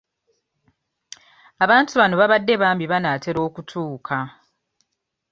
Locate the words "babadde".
2.21-2.53